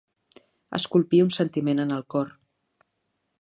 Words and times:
Esculpir 0.77 1.19
un 1.25 1.29
sentiment 1.37 1.83
en 1.85 1.93
el 1.99 2.03
cor. 2.15 2.33